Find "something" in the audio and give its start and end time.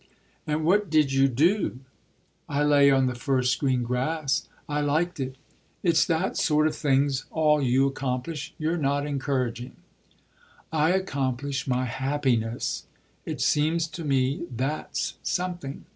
15.21-15.85